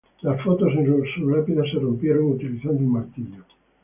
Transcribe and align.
Las 0.21 0.41
fotos 0.41 0.69
en 0.73 1.03
su 1.13 1.29
lápida 1.29 1.61
se 1.71 1.77
rompieron 1.77 2.31
utilizando 2.31 2.79
un 2.81 2.91
martillo. 2.91 3.45